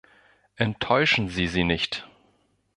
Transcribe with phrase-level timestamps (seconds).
[0.55, 2.09] Enttäuschen Sie sie nicht.